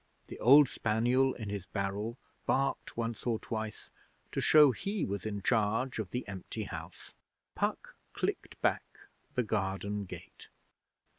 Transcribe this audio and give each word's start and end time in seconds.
The 0.29 0.39
old 0.39 0.67
spaniel 0.67 1.35
in 1.35 1.49
his 1.51 1.67
barrel 1.67 2.17
barked 2.47 2.97
once 2.97 3.27
or 3.27 3.37
twice 3.37 3.91
to 4.31 4.41
show 4.41 4.71
he 4.71 5.05
was 5.05 5.27
in 5.27 5.43
charge 5.43 5.99
of 5.99 6.09
the 6.09 6.27
empty 6.27 6.63
house. 6.63 7.13
Puck 7.53 7.95
clicked 8.11 8.59
back 8.63 8.85
the 9.35 9.43
garden 9.43 10.05
gate. 10.05 10.47